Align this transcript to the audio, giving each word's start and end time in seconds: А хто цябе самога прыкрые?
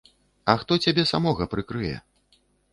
А 0.53 0.55
хто 0.61 0.77
цябе 0.85 1.05
самога 1.11 1.49
прыкрые? 1.55 1.95